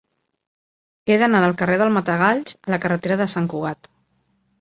He 1.11 1.17
d'anar 1.23 1.41
del 1.43 1.53
carrer 1.59 1.75
del 1.81 1.91
Matagalls 1.97 2.55
a 2.69 2.73
la 2.75 2.79
carretera 2.87 3.19
de 3.21 3.29
Sant 3.35 3.51
Cugat. 3.53 3.91